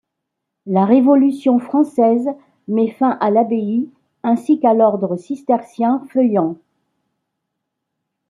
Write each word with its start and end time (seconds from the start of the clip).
La 0.65 0.83
Révolution 0.85 1.59
française 1.59 2.27
met 2.67 2.89
fin 2.89 3.11
à 3.19 3.29
l'abbaye 3.29 3.87
ainsi 4.23 4.59
qu'à 4.59 4.73
l'ordre 4.73 5.15
cistercien 5.15 6.01
feuillant. 6.11 6.57